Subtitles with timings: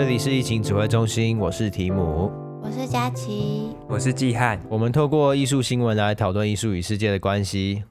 [0.00, 2.32] 这里是疫情指挥中心，我是提姆，
[2.62, 4.58] 我是佳琪，我是季汉。
[4.70, 7.84] 我们透过艺术新闻来讨论艺术与世界的关系。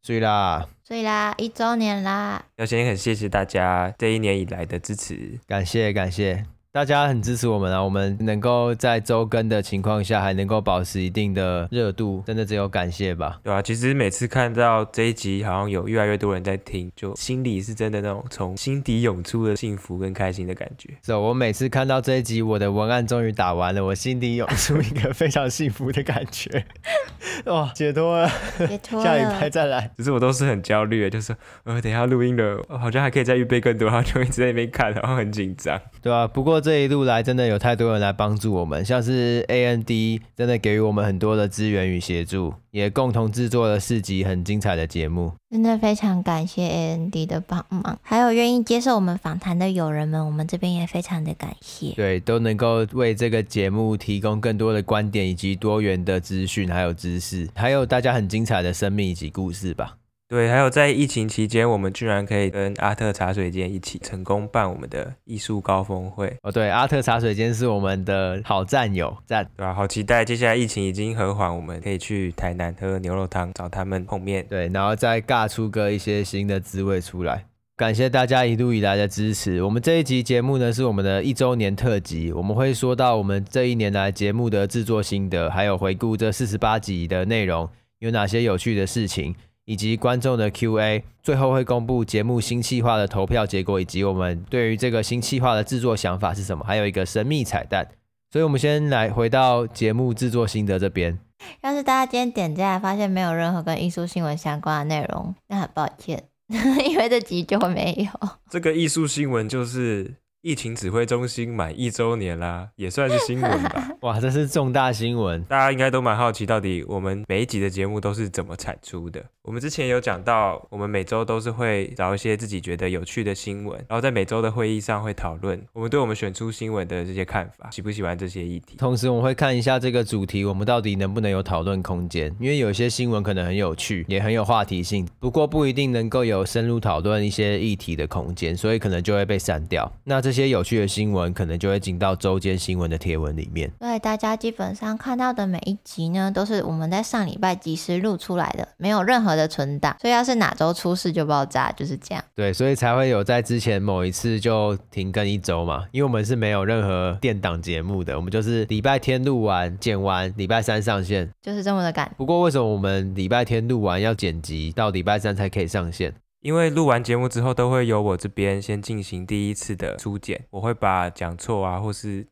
[0.00, 2.42] 所以啦，所以啦，一周年啦！
[2.56, 6.46] 要先很谢谢大家这一年以来的支持，感谢感谢。
[6.74, 7.80] 大家很支持我们啊！
[7.80, 13.38] 我们能够在周更的情况下还能够保持一定的热度，真的只有感谢吧？
[13.44, 20.88] 对啊，其实每次看到这一集好像有越来越多人在听，就心里是真的那种从心底涌出的幸福跟开心的感觉。
[20.94, 26.66] 是，so, 我每次看到这一集，我的文案终于打完了，我心底涌出 一个非常幸福的感觉。
[27.46, 29.92] 哇，解脱了，解脱了，下礼拜再来。
[29.96, 35.80] 只是我都是很焦虑，就是呃，等一下录音了，好像还可以再预备更多，然后就一直在那边看，然后很紧张。
[36.02, 45.30] 对啊，不过这一路来真的有太多人来帮助我们，像是 A N D 真的给予我们很多的资源与协助，也共同制作了四集很精彩的节目。
[45.50, 51.90] 真的非常感谢 A N D 的帮忙，还有愿意接受我们访谈的友人们，我们这边也非常的感谢。
[51.90, 59.98] 对，都能够为这个节目提供更多的观点以及多元的资讯，还有知识，还有大家很精彩的生命以及故事吧。
[60.34, 66.50] 对，还有在疫情期间，我们居然可以跟阿特茶水间一起成功办我们的艺术高峰会哦。
[66.50, 69.72] 对，阿特茶水间是我们的好战友，赞，对吧？
[69.72, 77.44] 好期待，接下来疫情已经和缓，我们可以去台南喝牛肉汤，找他们碰面，对，然后再尬出个一些新的滋味出来。
[77.76, 79.62] 感谢大家一路以来的支持。
[79.62, 89.32] 我们这一集节目呢，是我们的一周年特辑，我们会说到我们这一年来节目的制作心得，还有回顾这四十八集的内容有哪些有趣的事情。
[89.64, 97.88] 以及观众的 Q&A，最后会公布节目新企划的投票结果，以及我们对于这个新企划的制作想法是什么，还有一个神秘彩蛋。
[98.30, 101.18] 所以，我们先来回到节目制作心得这边。
[101.62, 108.28] 要是大家今天点进来发现没有任何跟艺术新闻相关的内容，那很抱歉， 因为这集就会没有。
[108.50, 110.14] 这个艺术新闻就是。
[110.44, 113.88] 疫情指挥中心满一周年啦，也算是新闻吧。
[114.02, 119.24] 哇，这是重大新闻，大家应该都蛮好奇，到底我们每一集的节目都是怎么产出的。
[119.40, 128.76] 我们之前有讲到，我们每周都是会找一些自己觉得有趣的新闻，然后在每周的会议上会讨论我们对我们选出新闻的这些看法，喜不喜欢这些议题。
[128.76, 139.90] 同时，我们会看一下这个主题，我们到底能不能有讨论空间，因为有些新闻可能很有趣，也很有话题性，不过不一定能够有深入讨论一些议题的空间，所以可能就会被删掉。
[140.04, 143.72] 那这些有趣的新闻可能就会进到周间新闻的贴文里面。
[143.78, 152.22] 对，大家基本上看到的每一集呢，都是我们在上礼拜及时录出来的，没有任何的存档，所以要是哪周出事就爆炸，就是这样。
[152.34, 162.12] 对，所以才会有在之前某一次就停更一周嘛，因为我们是没有任何电档节目的，我们就是礼拜天录完剪完，礼拜三上线，就是这么的赶。
[162.16, 166.12] 不过为什么我们礼拜天录完要剪辑，到礼拜三才可以上线？
[166.44, 172.26] 因为录完节目之后，都会由我这边先进行第一次的初剪，我会把讲错啊，或是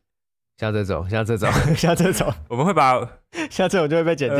[0.59, 2.93] 像这种、像这种、像这种，我们会把
[3.49, 4.37] 像这种就会被剪掉。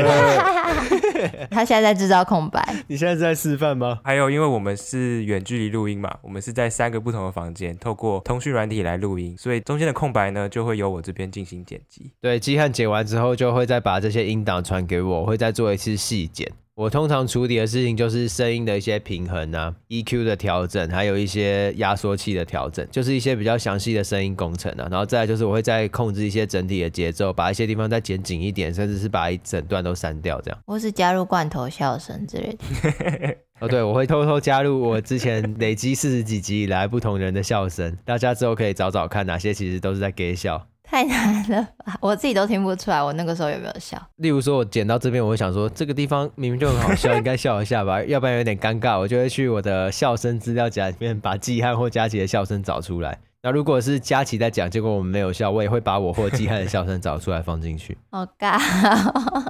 [1.49, 3.99] 他现在在制造空白，你现在是在示范吗？
[4.03, 12.11] 还有，因为我们是远距离录音嘛，我们是在三个不同的房间，透过通讯软体来录音，所以中间的空白呢，就会由我这边进行剪辑。
[12.21, 16.51] 对，基汉剪完之后，就会再把这些音档传给我，我会再做一次细剪。
[16.75, 24.87] 我通常处理的事情就是声音的一些平衡啊，EQ 的调整，还有一些压缩器的调整，就是一些比较详细的声音工程啊。
[24.89, 30.59] 然后再来就是我会再控制一些整体的节奏，把一些地方再剪紧一点，甚至是把一整段都删掉这样。
[30.65, 33.37] 或是加入罐头笑声之类的。
[33.61, 40.67] 哦，对，我会偷偷加入我之前累积四十几集以来不同人的笑声，大家之后可以找找看哪些其实都是在给笑。
[40.83, 43.99] 太难了吧， 我自己都听不出来我那个时候有没有笑。
[44.17, 53.17] 例如说，我剪到这边，我会想说这个地方明明就很好笑， 应该笑一下吧，要不然有点尴尬，我就会去我的笑声资料夹里面把季汉或佳琪的笑声找出来。
[53.45, 57.97] 那如果是佳琪在讲，结果我们没有笑，我也会把我或季汉的笑声找出来放进去。
[58.09, 58.57] 好尬，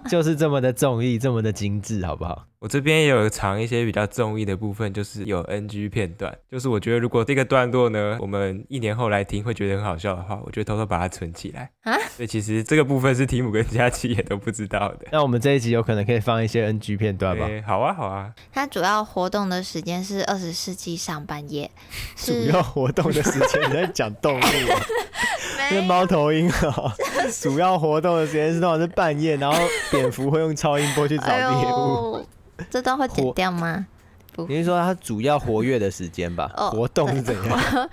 [0.10, 2.46] 就是这么的综艺，这么的精致，好不好？
[2.64, 6.34] 我这边也有藏一些比较综艺的部分，就是有 NG 片段。
[6.50, 11.92] 就是我觉得如果这个段落呢，我们一年后来听会觉得很好笑的话，我就偷偷把它存起来啊。
[12.16, 15.00] 所以其实这个部分是提姆跟佳琪也都不知道的。
[15.12, 17.46] 那我们这一集有可能可以放一些 NG 片段吧？
[17.68, 18.34] 好啊，好啊。
[18.54, 21.70] 它主要活动的时间是二十世纪上半夜。
[22.16, 24.42] 主要活动的时间你在讲动物？
[25.68, 26.96] 是猫头鹰啊。
[27.42, 29.58] 主要活动的时间是通常是半夜，然后
[29.92, 32.16] 蝙蝠会用超音波去找猎物。
[32.16, 32.24] 哎
[32.70, 33.86] 这段会剪掉吗？
[34.48, 36.52] 你是说它主要活跃的时间吧？
[36.58, 37.90] 哦，活动是怎样？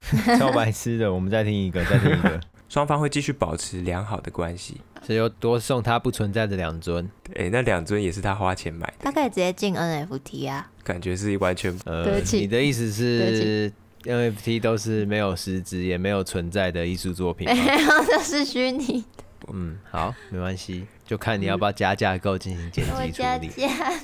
[0.38, 2.40] 超白痴的，我们再听一个，再听一个。
[2.68, 7.08] 双方会继续保持良好的关系，所以又多送他不存在的两尊。
[7.36, 8.94] 哎，那两尊也是他花钱买的。
[9.00, 10.70] 他可以直接进 NFT 啊？
[10.82, 11.78] 感觉是完全……
[11.84, 13.70] 呃，你的意思是
[14.02, 17.46] NFT 都是没有实质也没有存在的艺术作品。
[17.46, 19.23] 没有，这是虚拟的。
[19.52, 23.06] 嗯，好，没关系，就看你要不要加架构进行剪辑处理。
[23.06, 23.38] 我加，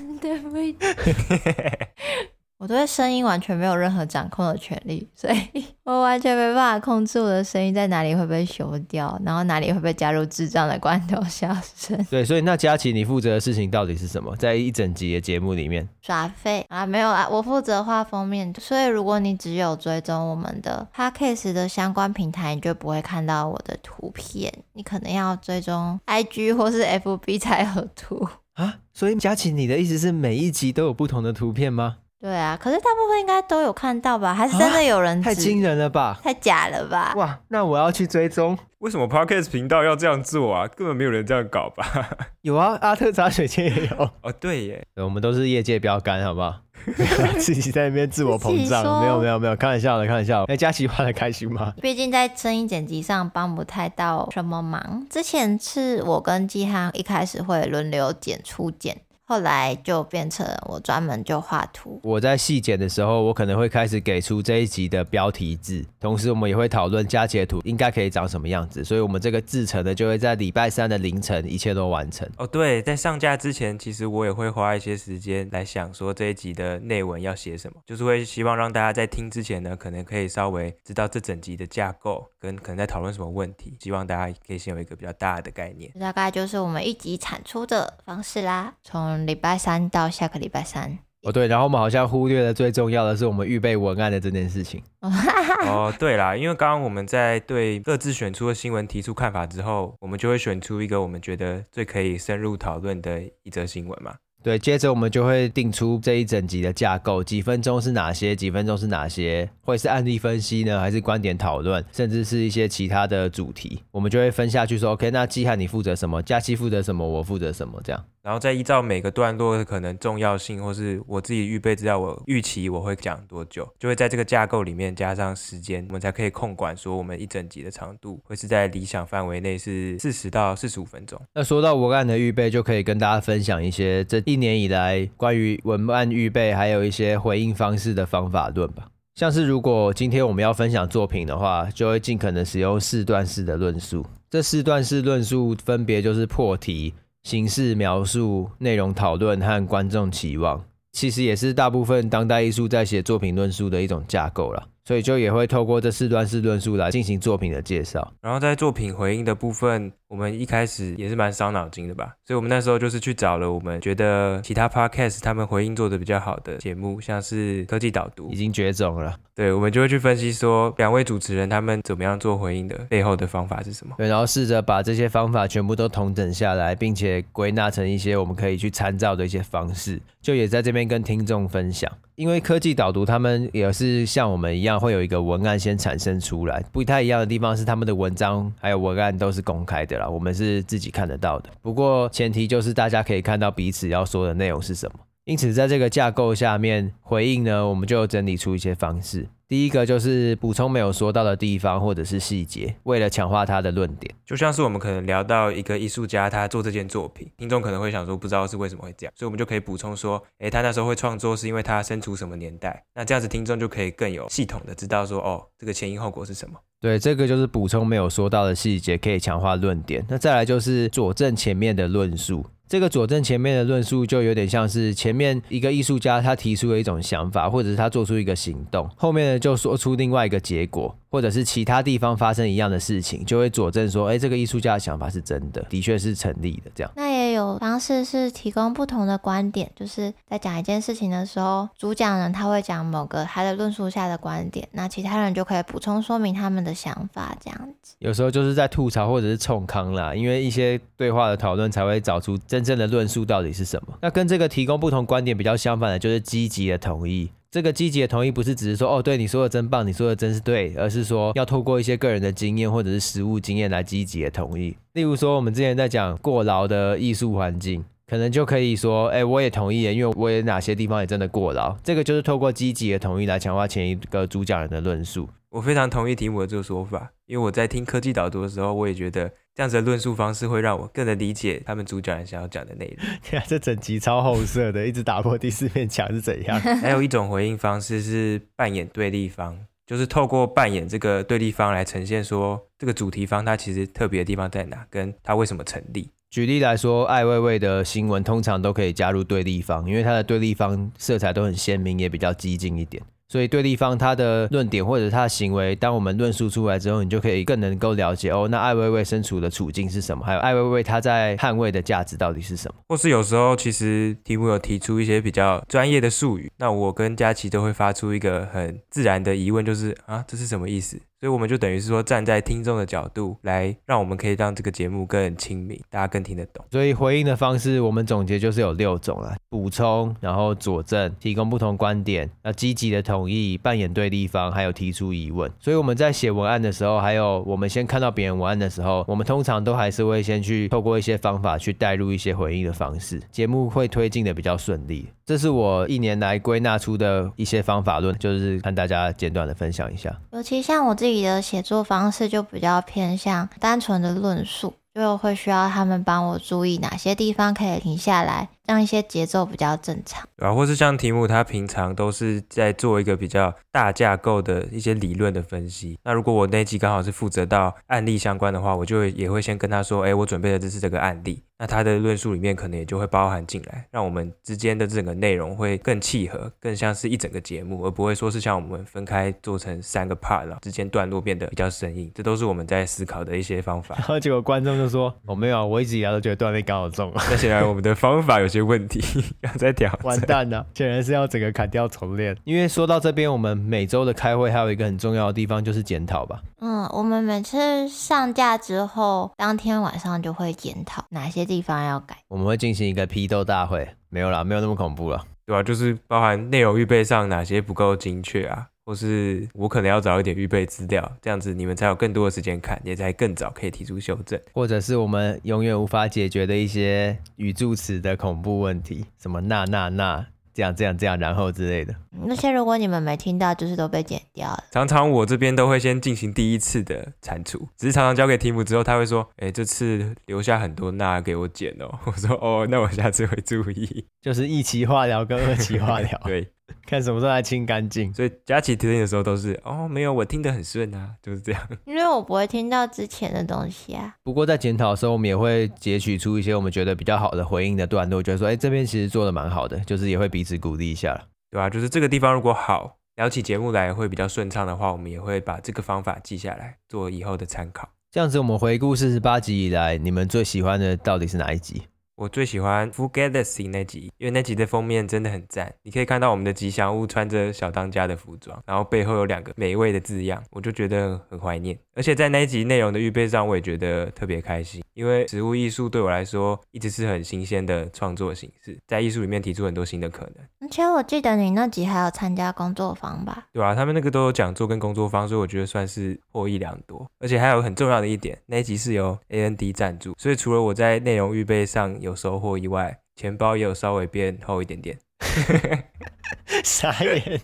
[0.21, 0.77] 对不起。
[2.61, 11.97] 我对声音完全没有任何掌控的权利，所以 我完全没办法控制我的声音在哪里会被修掉，然后哪里会被加入智障的罐头笑声。
[12.11, 14.37] 对，所以那佳琪，你负责的事情到底是什么？
[14.37, 18.55] 在一整集的节目里面，耍废啊，没有啊，我负责画封面。
[18.61, 24.53] 所以如果你只有追踪我们的 Podcast 的相关平台，你就不会看到我的图片。
[24.75, 28.81] 你可能要追踪 IG 或是 FB 才有图啊。
[28.93, 31.97] 所以佳琪，你的意思是每一集都有不同的图片吗？
[32.21, 34.35] 对啊，可是大部分应该都有看到吧？
[34.35, 35.23] 还是真的有人、啊？
[35.25, 36.19] 太惊人了吧！
[36.23, 37.15] 太假了吧！
[37.17, 38.59] 哇，那我要去追踪。
[38.81, 40.67] 为什么 Podcast 频道要这样做啊？
[40.69, 42.11] 根本没有人这样搞吧？
[42.43, 44.11] 有啊，阿特茶水间也有。
[44.23, 46.61] 哦，对耶对，我们都是业界标杆，好不好？
[47.39, 50.45] 自己在那边自我膨胀，没有没有没有，开玩笑的，开玩笑。
[50.47, 51.73] 那佳琪玩的开心吗？
[51.81, 55.07] 毕竟在声音剪辑上帮不太到什么忙。
[55.11, 59.03] 之前是我跟季汉一开始会轮流剪初剪。
[59.31, 62.00] 后来就变成我专门就画图。
[62.03, 68.82] 我在细剪的时候，我可能会开始给出这一集的标题字，同时我们也会讨论加截图应该可以长什么样子。
[68.82, 72.29] 所以，我们这个制成呢，就会在礼拜三的凌晨一切都完成。
[72.38, 85.88] 哦，对，在上架之前，其实我也会花一些时间来想说这一集的内文要写什么，就是会希望让大家在听之前呢，可能可以稍微知道这整集的架构跟可能在讨论什么问题，希望大家可以先有一个比较大的概念。
[86.00, 89.20] 大概就是我们一集产出的方式啦，从。
[89.27, 94.83] 礼拜三到下个礼拜三哦，对，然后我们好像忽略了最重要的是我们预备文案的这件事情。
[95.67, 104.15] 哦，对啦，因为刚刚我们在对各自选出的新闻提出看法之后，我们就会选出一个我们觉得最可以深入讨论的一则新闻嘛。
[104.43, 118.03] 对，接着我们就会定出这一整集的架构，几分钟是哪些，几分钟是哪些，会是案例分析呢，还是观点讨论，甚至是一些其他的主题，我们就会分下去说，OK，那季汉你负责什么，佳期负责什么，我负责什么，这样。
[118.23, 131.21] 然后再依照每个段落的可能重要性，或是我自己预备资料，我预期我会讲多久，就会在这个架构里面加上时间，我们才可以控管说我们一整集的长度会是在理想范围内是四十到四十五分钟。
[131.35, 138.89] 那说到文案的预备，就可以跟大家分享一些这一年以来关于文案预备还有一些回应方式的方法论吧。
[139.15, 144.05] 像是如果今天我们要分享作品的话，就会尽可能使用四段式的论述。
[144.31, 146.95] 这四段式论述分别就是破题。
[147.23, 154.69] 形式描述、内容讨论和观众期望，其实也是大部分当代艺术在写作品论述的一种架构了。
[154.85, 158.12] 所以就也会透过这四段式论述来进行作品的介绍。
[158.21, 162.15] 然后在作品回应的部分，我们一开始也是蛮伤脑筋的吧。
[162.27, 169.15] 所以我们那时候就是去找了我们觉得其他 podcast 他们回应做的比较好的节目，像是科技导读，已经绝种了。
[169.35, 173.94] 对，我们就会去分析说两位主持人他们怎么样做回应的背后的方法是什么。
[173.97, 181.91] 对，然后试着把这些方法全部都统整下来，并且归纳成一些我们可以去参照的一些方式，就也在这边跟听众分享。
[182.21, 186.63] 因为科技导读他们也是像我们一样，会有一个文案先产生出来。
[186.71, 191.49] 不太一样的地方是，他们的文章还有文案都是公开的啦，我们是自己看得到的。
[191.63, 194.99] 不过前提就是大家可以看到彼此要说的内容是什么。
[195.31, 199.28] 因此，在这个架构下面回应呢，我们就整理出一些方式。
[199.47, 204.12] 第一个就是补充没有说到的地方或者是细节，为了强化他的论点。
[204.26, 212.83] 就像是我们可能聊到一个艺术家他做这件作品，听众可能会想说不知道是为什么会这样，所以我们就可以补充说，诶，他那时候会创作是因为他身处什么年代。
[212.93, 216.57] 那这样子听众就可以更有系统的知道说，哦，这个前因后果是什么。
[216.81, 220.05] 对，这个就是补充没有说到的细节，可以强化论点。
[220.09, 222.45] 那再来就是佐证前面的论述。
[222.71, 230.97] 这个佐证前面的论述，就有点像是前面一个艺术家他提出了一种想法，或者是他做出一个行动，后面呢就说出另外一个结果。
[231.12, 236.71] 或者是其他地方发生一样的事情，就会佐证说，哎，这个艺术家的想法是真的，的确是成立的。
[236.73, 247.94] 这样，那也有方式是提供不同的观点，就是在讲一件事情的时候，主讲人他会讲某个他的论述下的观点，那其他人就可以补充说明他们的想法，这样子。
[247.99, 253.94] 有时候就是在吐槽或者是冲康啦，因为一些对话的讨论才会找出真正的论述到底是什么。
[254.02, 257.30] 那跟这个提供不同观点比较相反的，就是积极的同意。
[257.50, 264.76] 这个积极的同意不是只是说哦，对你说的真棒，你说的真是对，而是说要透过一些个人的经验或者是实务经验来积极的同意。
[264.92, 271.76] 例如说，我们之前在讲过劳的艺术环境，可能就可以说，哎，我也同意，因为我也哪些地方也真的过劳。
[271.83, 275.28] 这个就是透过积极的同意来强化前一个主讲人的论述。
[275.49, 279.28] 我非常同意提姆的这个说法，因为我在听科技导读的时候，我也觉得。
[279.54, 283.07] 这样子的论述方式会让我更能理解他们主角人想要讲的内容。
[283.23, 286.59] 天啊，这整集超后色的，一直打破第四面墙是怎样？
[286.80, 289.59] 还有一种回应方式是扮演对立方。
[289.87, 296.09] 就是透过扮演这个对立方来呈现说这个主题方它其实特别的地方在哪，跟它为什么成立。
[296.30, 303.02] 举例来说，艾未未的新闻通常都可以加入对立方，因为它的对立方色彩都很鲜明，也比较激进一点。
[303.31, 310.25] 所以对立方他的论点或者他的行为，当我们论述出来之后，你就可以更能够了解哦，那艾薇薇身处的处境是什么？
[310.25, 312.75] 还有艾薇薇她在捍卫的价值到底是什么？
[312.89, 321.01] 或是有时候其实题目有提出一些比较专业的术语，那我跟佳琪都会发出一个很自然的疑问，就是啊，这是什么意思？
[321.21, 326.65] 所以我们就等于是说，站在听众的角度来，让我们可以让这个节目更亲民，大家更听得懂。
[326.71, 335.53] 所以回应的方式，我们总结就是有六种啦：补充，然后佐证，提供不同观点，那积极的同意，扮演对立方，还有提出疑问。
[335.61, 345.07] 所以我们在写文案的时候，还有我们先看到别人文案的时候，我们通常都还是会先去透过一些方法去带入一些回应的方式，节目会推进的比较顺利。
[345.31, 350.13] 这是我一年来归纳出的一些方法论，就是看大家简短的分享一下。
[350.33, 360.26] 尤其像我自己的写作方式，就比较偏向单纯的论述，就会需要他们帮我注意哪些地方可以停下来，让一些节奏比较正常。
[360.37, 365.99] 啊，或是像题目，他平常都是在做一个比较大架构的一些理论的分析。
[366.05, 371.43] 那如果我那集刚好是负责到案例相关的话，我就会也会先跟他说，哎，我准备的这是这个案例。
[371.59, 382.11] 那他的论述里面可能也就会包含进来，让我们之间的整个内容会更契合，更像是一整个节目，而不会说是像我们分开做成三个 part，了之间段落变得比较生硬。
[382.14, 383.95] 这都是我们在思考的一些方法。
[383.97, 389.00] 然后结果观众就说：“我、哦、没有，我一直以来都觉得段位刚好中。”那显然我们的方法有些问题，
[389.43, 389.90] 要再调。
[390.02, 392.37] 完蛋了，显然是要整个砍掉重练。
[392.45, 396.40] 因为说到这边，我们每周的开会还有一个很重要的地方就是检讨吧。
[396.61, 402.17] 嗯，我们每次上架之后，当天晚上就会检讨哪些地方要改。
[402.29, 405.62] 我们会进行一个批斗大会，没有啦，没有那么恐怖了，对吧、啊？
[405.62, 420.26] 就是包含内容预备上哪些不够精确啊，或是我可能要找一点预备资料，这样子你们才有更多的时间看，也才更早可以提出修正，或者是我们永远无法解决的一些语助词的恐怖问题，什么那那那。
[420.52, 424.64] 这样这样这样，然后之类的那些，如果你们没听到，就是都被剪掉了。
[424.73, 436.19] 常常我这边都会先进行第一次的铲除，只是常常交给题目之后，他会说：“哎，这次留下很多那给我剪哦。”我说：“哦，那我下次会注意。”就是一期化疗跟二期化疗。
[436.25, 436.53] 对。
[436.87, 441.61] 看什么时候来清干净，所以佳琪听的时候都是哦，没有，我听得很顺啊，就是这样。
[441.85, 444.15] 因为我不会听到之前的东西啊。
[444.23, 451.69] 不过在检讨的时候，我们也会截取出一些我们觉得比较好的回应的段落，觉得说，哎，这边其实做的蛮好的，就是也会彼此鼓励一下了，对吧？
[451.69, 457.89] 就是这个地方如果好，聊起节目来会比较顺畅的话，我们也会把这个方法记下来，做以后的参考。
[458.12, 461.83] 这样子，我们回顾四十八集以来，你们最喜欢的到底是哪一集？
[462.21, 465.73] 我最喜欢 Fugazi 那集，因为那集的封面真的很赞。
[465.83, 471.79] 你可以看到我们的吉祥物穿着小当家的服装，然后背后有两个美味的字样，我就觉得很怀念。
[471.95, 480.35] 而且在那一集内容的预备上，我也觉得特别开心，因为植物艺术对我来说一直是很新鲜的创作形式，在艺术里面提出很多新的可能。
[480.61, 483.47] 而且我记得你那集还有参加工作坊吧？
[483.50, 487.11] 对啊，他们那个都有讲座跟工作坊，所以我觉得算是获益良多。
[487.19, 494.99] 而且还有很重要的一点，那一集是由 AND 赞助，所以除了我在内容预备上有收获以外，钱包也有稍微变厚一点点。
[496.64, 497.40] 傻眼，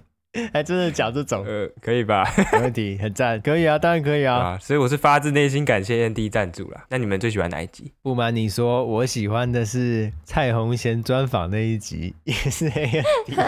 [0.53, 1.45] 还真的讲这种？
[1.47, 2.25] 呃，可以吧？
[2.53, 4.37] 没问题，很赞，可以啊，当然可以啊。
[4.37, 6.87] 啊所以我是发自内心感谢 AND 赞助啦。
[6.91, 7.93] 那你们最喜欢哪一集？
[8.03, 13.05] 不瞒你说，我喜欢的是蔡宏贤专访那一集，也是 AND。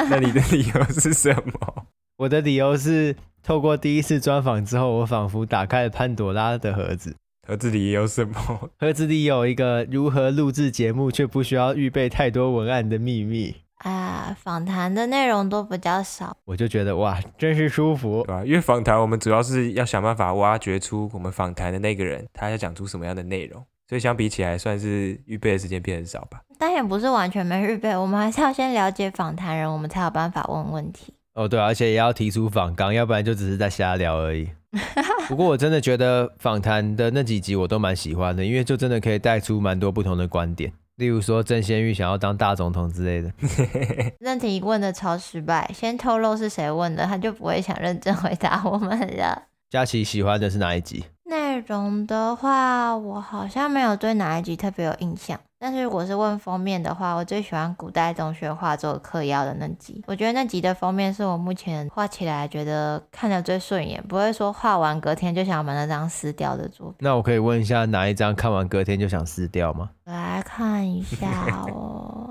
[0.09, 1.87] 那你的理由是什么？
[2.19, 7.15] 我的理由是，透过第一次专访之后，我仿佛打开了潘朵拉的盒子。
[7.49, 8.71] 盒子里有什么？
[8.79, 13.57] 盒子里有一个如何录制节目却不需要预备太多文案的秘密。
[13.79, 18.45] 啊，访谈的内容都比较少，我就觉得哇，真是舒服，对吧？
[18.45, 26.43] 因为访谈我们主要是要想办法挖掘出我们访谈的那个人，他要讲出什么样的内容，所以相比起来，算是预备的时间变很少吧。
[26.59, 31.15] 但也不是完全没预备，我们还是要先了解访谈人，我们才有办法问问题。
[31.33, 34.51] 哦，对，而且也要提出访纲，要不然就只是在瞎聊而已。
[35.29, 43.33] 不过我真的觉得访谈的那几集我都蛮喜欢的，因为就真的可以带出蛮多不同的观点，例如说郑先玉想要当大总统之类的。
[44.21, 49.45] 问题问的超失败，先透露是谁问的，他就不会想认真回答我们了。
[49.71, 51.05] 佳琪喜欢的是哪一集？
[51.25, 55.39] 内容的话，我好像没有对哪一集特别有印象。
[55.61, 60.03] 但是如果是问封面的话，我最喜欢古代中学画作嗑药的那集。
[60.07, 66.97] 我觉得那集的封面是我目前画起来觉得看着最顺眼，不会说画完隔天就想把那张撕掉的作品。
[67.01, 69.91] 那我可以问一下，哪一张看完隔天就想撕掉吗？
[70.05, 71.27] 来看一下
[71.65, 72.28] 哦。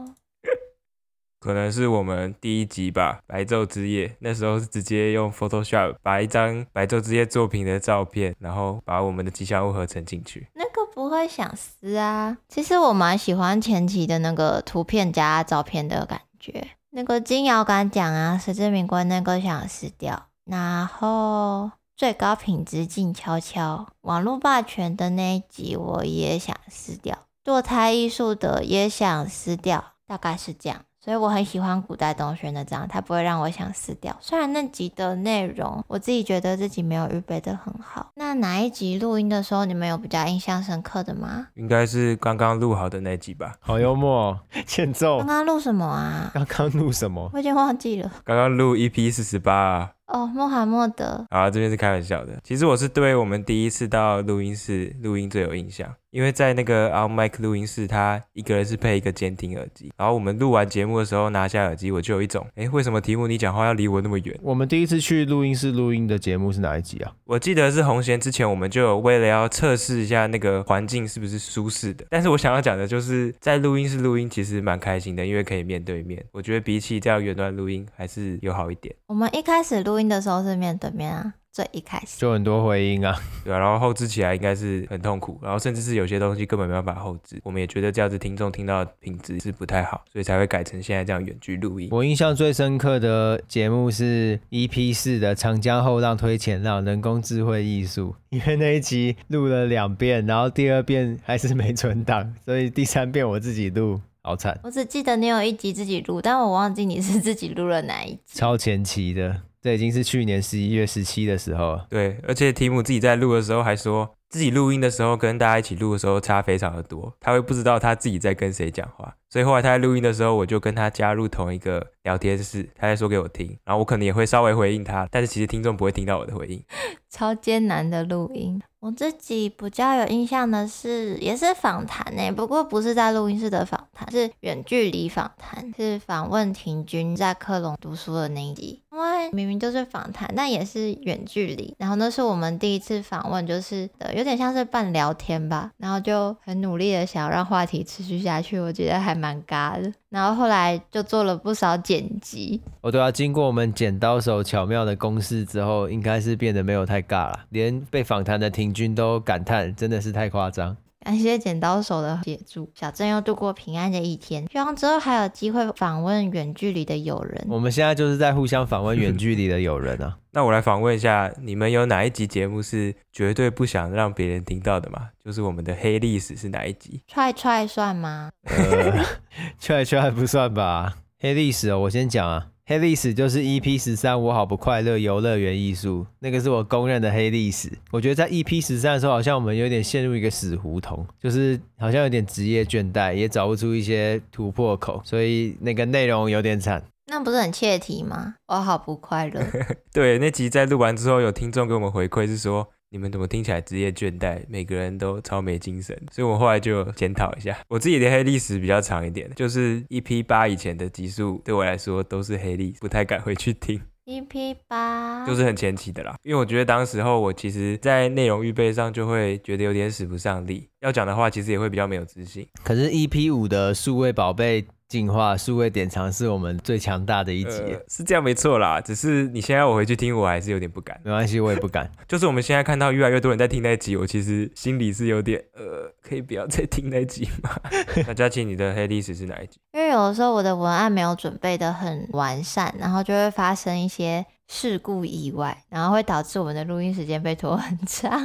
[1.39, 10.47] 可能是我们第一集吧，白昼之夜，那时候是直接用 Photoshop 把一张白昼之夜作品的照片，然后把我们的吉祥物合成进去。
[10.55, 16.69] 那个不会想撕啊，其实我蛮喜欢前期的那个图片加照片的感觉。
[16.89, 20.29] 那个金遥感奖啊，实至名归，那个想撕掉。
[20.45, 30.81] 然后最高品质静悄悄，网络霸权的那一集我也想撕掉，堕胎艺术的也想撕掉，大概是这样。
[31.07, 34.13] 所以我很喜欢古代东轩的这样，他不会让我想撕掉。
[34.19, 38.11] 虽然那集的内容我自己觉得自己没有预备得很好。
[38.15, 41.47] 那哪一集录音的时候你们有比较印象深刻的吗？
[41.53, 43.55] 应该是刚刚录好的那集吧。
[43.61, 44.37] 好幽默，
[44.67, 45.19] 欠揍。
[45.19, 46.29] 刚刚录什么啊？
[46.33, 47.29] 刚刚录什么？
[47.33, 48.11] 我已经忘记了。
[48.25, 49.91] 刚刚录 EP 四十八啊。
[50.07, 51.25] 哦，穆罕默德。
[51.29, 52.39] 啊，这边是开玩笑的。
[52.43, 59.91] 其实我是对我们第一次到录音室录音最有印象，因为在那个 On Mic 录音室，他一个人是配一个监听耳机。
[59.97, 64.37] 然后我们录完节目的时候拿下耳机，我就有一种，哎，为什么题目你讲话要离我那么远？
[64.41, 67.11] 我们第一次去录音室录音的节目是哪一集啊？
[67.25, 72.05] 我记得是红贤之前，我们就有为了要测试一下那个环境是不是舒适的。
[72.09, 76.23] 但是我想要讲的就是，在录音室录音其实蛮开心的，因为可以面对面。
[76.31, 78.95] 我觉得比起这样远端录音还是有好一点。
[79.07, 81.33] 我们一开始录音的时候是面对面啊。
[81.49, 91.87] 最一开始就很多回音啊， 对啊，然后后置起来应该是很痛苦，然后甚至是有些东西根本没办法后置，我们也觉得这样子听众听到的品质是不太好，所以才会改成现在这样远距录音。
[91.89, 104.59] 我印象最深刻的节目是 EP 四的《长江后浪推前浪》人工智慧艺术，因为那一集录了两遍，然后第二遍还是没存档，所以第三遍我自己录，好惨。
[104.61, 108.19] 我只记得你有一集自己录，但我忘记你是自己录了哪一集。
[108.35, 109.41] 超前期的。
[109.67, 111.85] 这已经是去年十一月十七的时候了。
[111.89, 119.13] 对，而且提姆自己在录的时候还说，自己录音的时候跟大家一起录的时候差非常的多，他会不知道他自己在跟谁讲话。
[119.29, 126.63] 所以后来他在录音的时候，我就跟他加入同一个聊天室，他在说给我听，然后我可能也会稍微回应他，但是其实听众不会听到我的回应。
[127.11, 128.61] 超艰难的录音。
[128.79, 138.81] 我自己比较有印象的是，也是访谈呢，不过不是在录音室的访谈，是远距离访谈，是访问婷君在克隆读书的那一集。
[138.97, 141.71] 因为明明就是访谈，但也是远距离。
[141.77, 149.93] 然后那是我们第一次访问，就是呃有点像是半聊天吧，然后就很努力的想要让话题持续下去，我觉得还蛮尬的。
[150.09, 152.59] 然后后来就做了不少剪辑。
[152.81, 160.75] 哦，对啊，经过我们剪刀手巧妙的公式之后，应该是变得没有太尬了，连被访谈的婷君都感叹，真的是太夸张。
[161.07, 164.45] 感谢剪刀手的协助，小镇又度过平安的一天。
[164.51, 167.45] 希望之后还有机会访问远距离的友人。
[167.47, 170.17] 我们现在就是在互相访问远距离的友人啊。
[170.33, 175.07] 那我来访问一下，你们有哪一集节目是绝对不想让别人听到的吗？
[175.23, 177.01] 就是我们的黑历史是哪一集？
[177.07, 178.29] 踹踹算吗？
[178.43, 179.05] 呃，
[179.61, 180.97] 踹踹还不算吧。
[181.21, 182.47] 黑历史哦，我先讲啊。
[182.69, 187.71] 黑历史就是 EP 十三，我好不快乐游乐园艺术，那个是我公认的黑历史。
[187.91, 196.83] 我觉得在 EP 十三的时候，好像我们有点陷入一个死胡同，就是好像有点职业倦怠，也找不出一些突破口，所以那个内容有点惨。
[197.09, 198.35] 那不是很切题吗？
[198.47, 199.41] 我好不快乐。
[199.93, 202.67] 对，那集在录完之后，有听众给我们回馈是说。
[202.89, 204.41] 你们怎么听起来职业倦怠？
[204.47, 213.81] 每个人都超没精神，所以我后来就检讨一下，我自己的黑历史比较长一点，就是 EP 八以前的集数对我来说都是黑历史，不太敢回去听。
[214.05, 222.47] EP 八就是很前期的啦，因为我觉得当时候我其实在内容预备上就会觉得有点使不上力，要讲的话其实也会比较没有自信。
[222.63, 224.65] 可是 EP 五的数位宝贝。
[224.87, 227.59] 进化数位典藏是我们最强大的一集。
[227.59, 228.79] 呃，是这样没错啦。
[228.79, 230.99] 只是你现在我回去听，我还是有点不敢。
[231.03, 231.91] 没关系，我也不敢。
[232.07, 237.49] 就是我们现在看到越来越多人在听那集，我其实心里是有点呃，可以不要再听那集吗？
[238.07, 239.59] 那佳琪，你的黑历史是哪一集？
[239.73, 244.25] 因为有的时候我的文案没有准备的很完善，然后就会发生一些。
[244.47, 248.19] 事故意外，然后会导致我们的录音时间被拖很 长，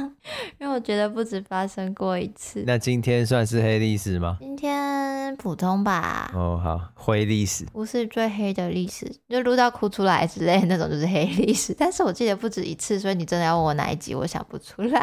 [0.59, 2.63] 因为我觉得不止发生过一次。
[2.65, 4.37] 那今天算是黑历史吗？
[4.39, 6.31] 今天普通吧。
[6.33, 11.75] 哦，好，灰历史不是最黑的历史，就录到哭出来之类的那种就是黑历史。
[11.77, 15.01] 但是我记得不止一次，所以你真的要问我哪一集，我想不出来。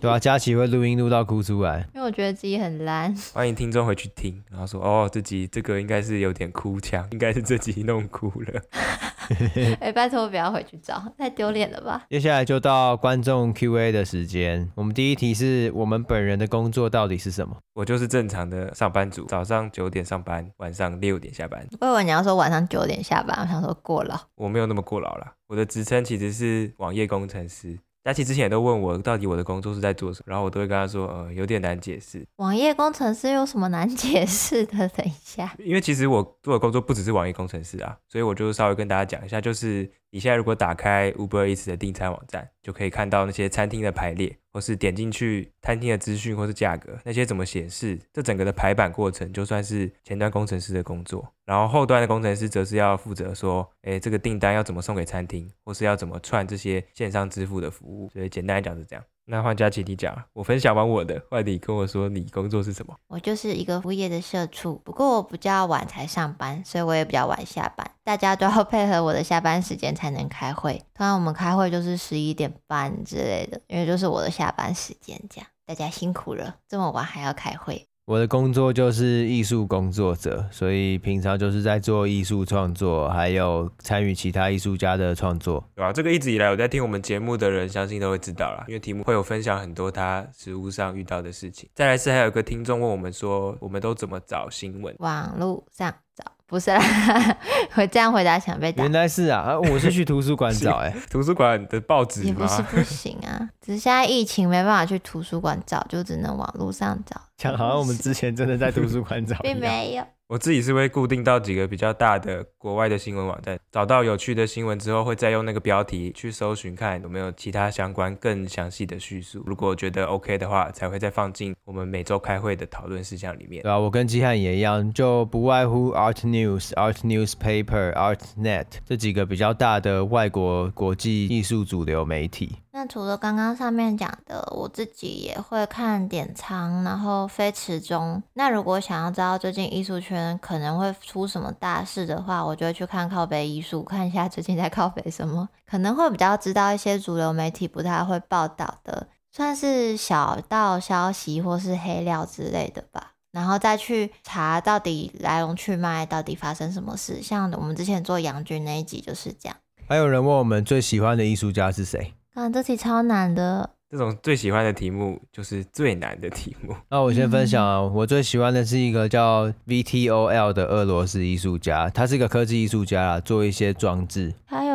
[0.00, 3.14] 对啊，佳琪会录音录到哭出来，因为我觉得自己很烂。
[3.34, 8.62] 欢迎听众回去听，然后说哦，这集这个应该是有点哭腔，应该是这集弄哭了。
[9.32, 12.04] 哎、欸，拜托不要回去找， 太丢脸了吧！
[12.10, 14.70] 接下来就到观众 Q&A 的时间。
[14.74, 17.56] 我们第一题是我们本人的工作到底是什么？
[17.74, 21.66] 我就是正常的上班族，早上九点上班，晚上六点下班。
[21.80, 24.18] 我以为你要说晚上九点下班，我想说过劳。
[24.36, 27.78] 我没有那么过劳啦，我的职称其实是网页工程师。
[28.04, 32.26] 佳琪之前也都问我，到底我的工作是在做什么，然后我都会跟他说，呃，有点难解释。
[32.38, 34.88] 网页工程师有什么难解释的？
[34.88, 59.02] 等一下，因为其实我做的工作不只是网页工程师啊，所以我就稍微跟大家讲一下，就是你现在如果打开 Uber Eats 的订餐网站，就可以看到那些餐厅的排列，或是点进去餐厅的资讯或是价格，那些怎么显示，这整个的排版过程就算是前端工程师的工作，然后后端的工程师则是要负责说，诶，这个订单要怎么送给餐厅，或是要怎么串这些线上支付的服务，所以简单来讲是这样。
[59.24, 62.94] 那换佳琪你讲，我分享完我的，换你跟我说你工作是什么？
[63.06, 67.88] 我就是一个服务业的社畜，不过我比较晚才上班，所以我也比较晚下班。
[68.02, 77.86] 大家都要配合我的下班时间才能开会，通常我们开会就是十一点半之类的，因为就是我的下班时间，这样大家辛苦了，这么晚还要开会。
[78.12, 85.92] 我的工作就是艺术工作者，所以平常就是在做艺术创作，还有参与其他艺术家的创作，对吧、啊？
[85.94, 91.70] 这个一直以来我在听我们节目的人，相信都会知道啦，因为题目会有分享很多他实务上遇到的事情。
[91.74, 94.94] 再来是还有一个听众问我们说，我们都怎么找新闻？
[94.98, 96.22] 网络上找。
[96.46, 96.80] 不是啦，
[97.76, 98.82] 我这样回答想被打。
[98.82, 107.20] 原来是啊，我是去图书馆找哎、 欸，图书馆的报纸也不是不行啊， 只是现在疫情没办法去图书馆找，就只能网络上找。
[107.36, 110.04] 讲好像我们之前真的在图书馆找，并没有。
[110.32, 119.42] 我自己是会固定到几个比较大的国外的新闻网站，找到有趣的新闻之后，会再用那个标题去搜寻，看有没有其他相关更详细的叙述。
[119.44, 123.62] 如果觉得 OK 的话，才会再放进我们每周开会的讨论事项里面。
[123.62, 132.56] 对啊，我跟基汉也一样，就不外乎 Art News、Art Newspaper、ArtNet 这几个比较大的外国国际艺术主流媒体。
[132.74, 138.22] 那除了刚刚上面讲的，我自己也会看点仓，然后非池中。
[138.32, 153.12] 那如果想要知道最近艺术圈可能会出什么大事的话，我就会去看靠北艺术，看一下最近在靠北什么，可能会比较知道一些主流媒体不太会报道的，算是小道消息或是黑料之类的吧。
[153.32, 157.20] 然后再去查到底来龙去脉，到底发生什么事。
[157.20, 159.56] 像我们之前做杨军那一集就是这样。
[159.86, 162.14] 还有人问我们最喜欢的艺术家是谁？
[162.34, 163.68] 啊，这题超难的。
[163.90, 166.74] 这种最喜欢的题目就是最难的题目。
[166.88, 174.32] 那我先分享啊，我最喜欢的是一个叫 VTOL 的俄罗斯艺术家，他是一个科技艺术家啦，做一些装置。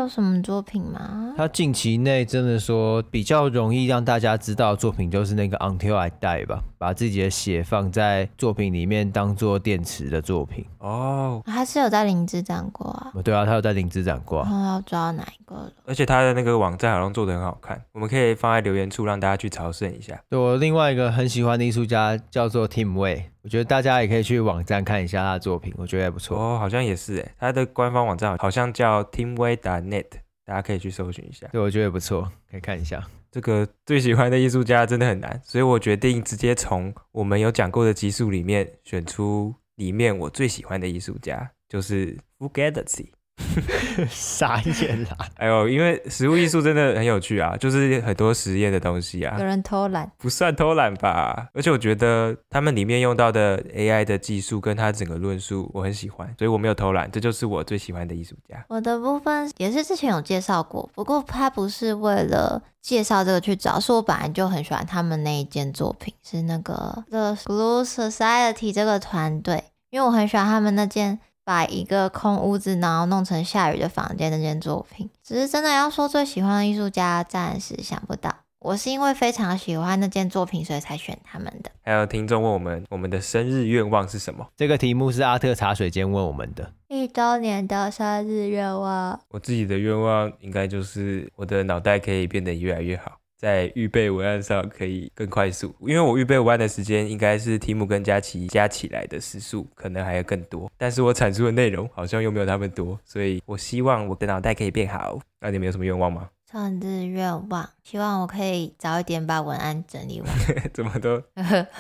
[0.08, 1.34] 他有什么作品吗？
[1.36, 10.66] 他近期内真的说比较容易让大家知道的作品就是那个 Until I Die 吧，把自己的血放在作品里面当做电池的作品。
[10.80, 13.12] 哦，他是有在灵芝展过啊？
[13.22, 14.44] 对啊，他有在灵芝展过。
[14.44, 15.72] 然后要抓哪一个了？
[15.86, 19.04] 而且他的那个网站好像做的很好看，我们可以放在留言处。
[19.04, 20.18] 让大家去朝圣一下。
[20.30, 26.38] 对，我另外一个很喜欢的艺术家叫做 Tim Way，我觉得大家也可以去网站看一下他的作品，我觉得也不错。
[26.38, 30.06] 哦，好像也是诶，他的官方网站好像叫 teamway.net，
[30.46, 31.48] 大家可以去搜寻一下。
[31.52, 33.06] 对，我觉得也不错，可以看一下。
[33.32, 43.10] 这个最喜欢的艺术家真的很难，所以我决定直接从我们有讲过的集数里面选出里面我最喜欢的艺术家，就是 Fugazi。
[44.10, 45.18] 傻眼啦！
[45.36, 49.36] 哎呦，因为食物艺术真的很有趣啊，就是很多实验的东西啊。
[49.40, 50.12] 有人偷懒？
[50.18, 51.48] 不算偷懒吧。
[51.54, 57.10] 而且我觉得他们里面用到的 AI 的技术跟他整个论述，我很喜欢，所以我没有偷懒。
[57.12, 58.64] 这就是我最喜欢的艺术家。
[58.70, 71.20] 我的部分也是之前有介绍过，不过他不是为了介绍这个去找，是我本来就很喜欢他们那一件作品，是那个 The Glue Society 这个团队，因为我很喜欢他们那件。
[71.48, 78.36] 把一个空屋子，然后弄成下雨的房间那件作品，只是真的要说最喜欢的艺术家，暂时想不到。
[78.60, 81.72] 我是因为非常喜欢那件作品，所以才选他们的。
[81.84, 84.46] 还有听众问我们，我们的生日愿望是什么？
[84.58, 86.74] 这个题目是阿特茶水间问我们的。
[86.90, 93.14] 一周年的生日愿望，我自己的愿望应该就是我的脑袋可以变得越来越好。
[93.38, 100.72] 在预备文案上可以更快速，因为我预备文案的时间应该是题目跟佳琪加起来的时数，可能还要更多。
[100.76, 105.20] 但是我产出的内容好像又没有他们多，所以我希望我的脑袋可以变好。
[105.40, 106.30] 那你们有什么愿望吗？
[106.52, 110.30] 生日愿望，希望我可以早一点把文案整理完。
[110.74, 111.22] 怎么都，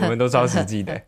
[0.01, 1.01] 我们都超实际的。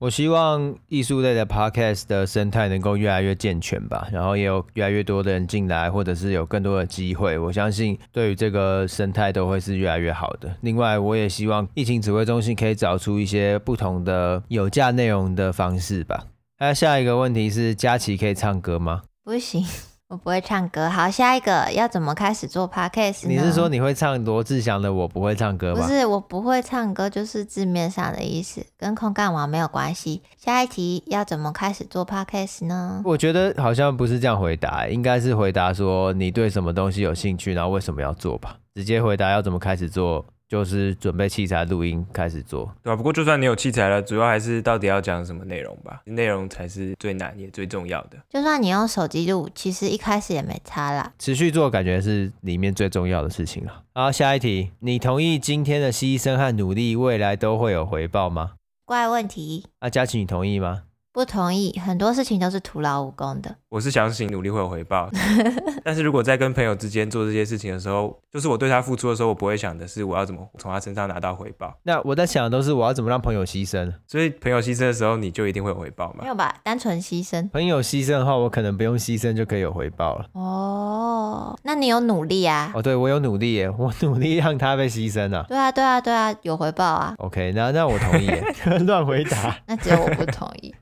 [0.00, 7.36] 我希望艺术类的 podcast 的生态能够越来越健全吧，然后也有越来越多的人进来，或者是有更多的机会。
[7.36, 10.54] 我相信对于这个生态都会是越来越好的。
[10.60, 16.26] 另外，我也希望疫情指挥中心可以找出一些不同的有价内容的方式吧。
[16.60, 19.02] 那下一个问题是，佳琪可以唱歌吗？
[19.24, 19.64] 不行。
[20.08, 20.88] 我不会唱歌。
[20.88, 23.28] 好，下一个要怎么开始做 podcast？
[23.28, 25.82] 你是说你会唱罗志祥的《我不会唱歌》吗？
[25.82, 30.22] 不是，我不会唱歌，就是字面上的意思，跟空干王没有关系。
[30.38, 33.02] 下一题要怎么开始做 podcast 呢？
[33.04, 38.56] 我觉得好像不是这样回答，应该是回答说你对什么东西有兴趣，然后为什么要做吧。
[38.74, 40.24] 直接回答要怎么开始做。
[40.48, 48.16] 就是准备器材录音开始做，对啊，不过就算你有器材了，主要还是到底要讲什么内容吧，内容才是最难也最重要的。
[48.30, 51.12] 就算你用手机录，其实一开始也没差啦。
[51.18, 53.84] 持续做感觉是里面最重要的事情了。
[53.92, 58.52] 好，下一题，你同意今天的牺牲和努力未来都会有回报吗？
[58.86, 59.66] 怪问题。
[59.80, 60.84] 那，佳琪，你同意吗？
[61.18, 63.52] 不同意，很多事情都是徒劳无功的。
[63.68, 65.10] 我是相信努力会有回报，
[65.82, 71.74] 但是如果在跟朋友之间做这些事情的时候，就是我对他付出的时候，我不会想的是我要怎么从他身上拿到回报。
[71.82, 73.92] 那我在想的都是我要怎么让朋友牺牲。
[74.06, 76.20] 所以朋友牺牲的时候，你就一定会有回报吗？
[76.22, 77.50] 没有吧，单纯牺牲。
[77.50, 80.26] 朋友牺牲的话，我可能不用牺牲就可以有回报了。
[80.34, 82.70] 哦，那你有努力啊？
[82.76, 85.44] 哦，对，我有努力耶， 我努力让他被牺牲啊。
[85.48, 87.12] 对啊，对啊，对啊，有回报啊。
[87.18, 88.44] OK，那那我同意耶，
[88.86, 89.56] 乱回答。
[89.66, 90.72] 那只有我不同意。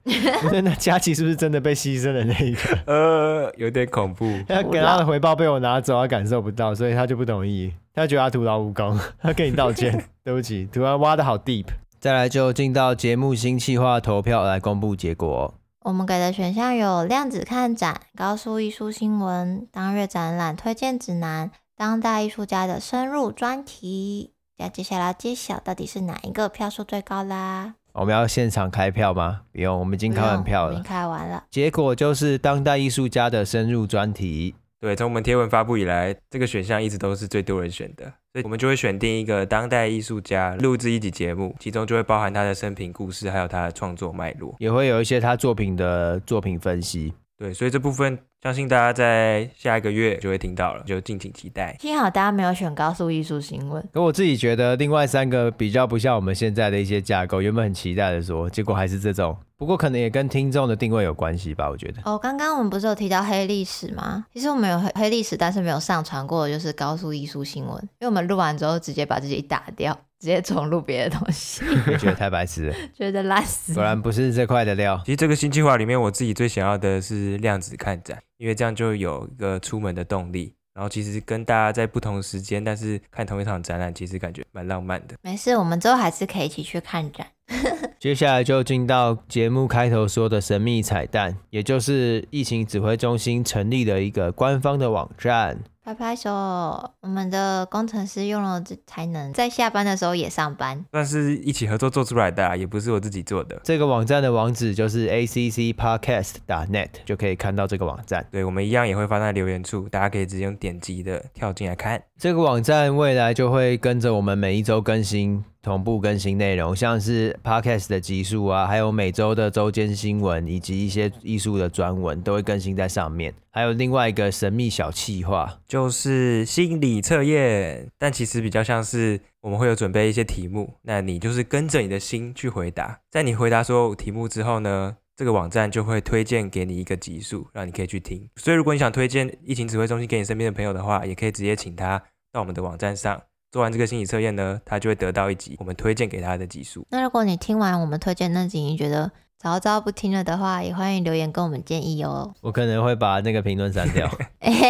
[0.42, 2.78] 不是，那佳琪是不是真的被牺牲的那一个？
[2.86, 3.52] 呃。
[3.56, 7.72] 有点恐怖， 他给他的回报被我拿走，他感受不到，所以他就不同意。
[7.94, 11.66] 他觉得他徒劳无功， 他跟你道歉，对不起，突然挖的好 deep。
[11.98, 15.54] 再来就进到节目新企划投票来公布结果。
[15.84, 24.32] 我们给的选项有量子看展、高速艺术新闻、当月展览推荐指南、当代艺术家的深入专题。
[24.58, 27.74] 那接下来揭晓到底是哪一个票数最高啦？
[27.98, 29.40] 我们要现场开票吗？
[29.52, 30.72] 不用，我们已经开完票了。
[30.72, 31.42] 已经开完了。
[31.50, 34.54] 结果就是当代艺术家的深入专题。
[34.78, 38.04] 对，从我们贴文发布以来，这个选项一直都是最多人选的，
[38.34, 47.14] 所以我们就会选定一个当代艺术家录制一集节目，其中就会包含他的生平故事，还有他的创作脉络，也会有一些他作品的作品分析。
[47.38, 51.76] 对，所以这部分相信大家在下一个月就会听到了，就敬请期待。
[51.78, 53.86] 幸好大家没有选高速艺术新闻。
[53.92, 59.36] 可我自己觉得另外三个比较不像我们现在的一些架构，原本很期待的说，结果还是这种。
[59.58, 62.00] 不过可能也跟听众的定位有关系吧，我觉得。
[62.04, 64.24] 哦，刚刚我们不是有提到黑历史吗？
[64.32, 69.98] 其实我们有黑黑历史，但是没有上传过的就是高速艺术新闻，因为我们录完之后直接把自己打掉。
[70.18, 75.00] 直接重录别的东西， 你觉得太白痴了， 觉得烂死，果然不是这块的料。
[75.04, 80.54] 其实这个新计划里面，我自己最想要的是量子看展，因为这样就有一个出门的动力。
[80.74, 85.14] 然后其实跟大家在不同时间，但是看同一场展览，其实感觉蛮浪漫的。
[85.22, 87.26] 没事，我们之后还是可以一起去看展。
[87.98, 95.58] 接下来就进到节目开头说的神秘彩蛋，也就是疫情指挥中心成立的一个官方的网站。
[95.86, 103.60] 拍拍手，我们的工程师用了这才能在下班的时候也上班，但是一起合作做出来的啊，也不是我自己做的。
[103.62, 108.26] 这个网站的网址就是 accpodcast.net，就可以看到这个网站。
[108.32, 112.02] 对，我们一样也会放在留言处，大家可以直接用点击的跳进来看。
[112.18, 115.44] 这个网站未来就会跟着我们每一周更新。
[115.66, 123.34] 同步更新内容，像是 Podcast 的集数啊，还有每周的周间新闻，以及一些艺术的专文，都会更新在上面。
[123.50, 133.00] 还有另外一个神秘小计划，就是心理测验，但其实比较像是我们会有准备一些题目，那你就是跟着你的心去回答。
[133.10, 138.28] 在你回答所有题目之后呢，这个网站就会推荐给你一个集数，让你可以去听。
[138.36, 142.00] 所以如果你想推荐疫情指挥中心给你身边的朋友的话，也可以直接请他
[142.30, 143.20] 到我们的网站上。
[143.50, 146.86] 做完这个心理测验呢，他就会得到一集我们推荐给他的集数。
[146.90, 152.34] 那如果你听完我们推荐那集，你觉得早知道不听了的话，也欢迎留言跟我们建议哦。
[152.42, 154.10] 我可能会把那个评论删掉。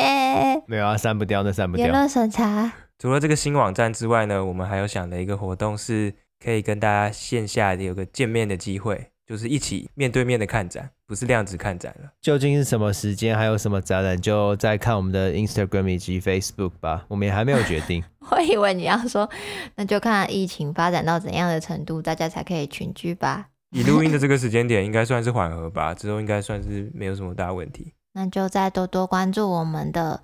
[0.66, 1.86] 没有啊，删不掉，那删不掉。
[1.86, 2.72] 言论审查。
[2.98, 9.10] 除了这个新网站之外呢，我们还有想的一个活动，是可以跟大家线下有个见面的机会。
[9.26, 12.10] 就是一起面对面的看展，不是量子看展了。
[12.20, 17.04] 究竟是什么时间，还有什么展览，就再看我们的 Instagram 以及 Facebook 吧。
[17.08, 18.04] 我们也还没有决定。
[18.30, 19.28] 我以为你要说，
[19.74, 23.48] 那就看疫情发展到怎样的程度，大家才可以群聚吧。
[23.70, 27.92] 以录音的这个时间点，应该算是缓和吧，之后应该算是没有什么大问题。
[28.14, 30.22] 那就再多多关注我们的。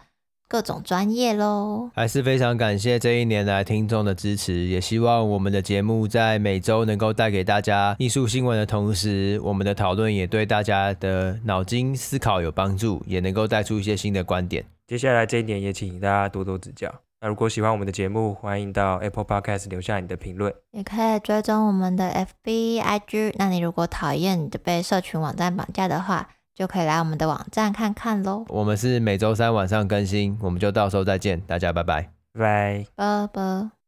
[0.52, 14.62] 各种专业喽，还是非常感谢这一年来听众的支持，也希望我们的节目在每周能够带给大家艺术新闻的同时，我们的讨论也对大家的脑筋思考有帮助，也能够带出一些新的观点。
[14.86, 16.92] 接下来这一年也请大家多多指教。
[17.22, 22.10] 那如果喜欢我们的节目，欢迎到 Apple Podcast 留下你的评论，也可以追踪我们的
[22.44, 23.32] FB、IG。
[23.38, 28.44] 那你如果讨厌你的被社群网站绑架的话，就可以来我们的网站看看喽。
[28.48, 33.81] 我们是每周三晚上更新，我们就到时候再见，大家拜拜，拜拜，拜拜。